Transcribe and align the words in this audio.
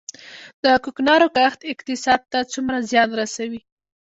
د 0.63 0.65
کوکنارو 0.83 1.27
کښت 1.35 1.59
اقتصاد 1.71 2.21
ته 2.31 2.39
څومره 2.53 2.77
زیان 2.89 3.09
رسوي؟ 3.21 3.59